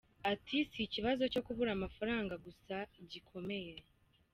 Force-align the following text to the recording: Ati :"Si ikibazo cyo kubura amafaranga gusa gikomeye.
Ati 0.31 0.57
:"Si 0.69 0.79
ikibazo 0.87 1.23
cyo 1.33 1.41
kubura 1.45 1.71
amafaranga 1.73 2.33
gusa 2.45 2.75
gikomeye. 3.11 3.75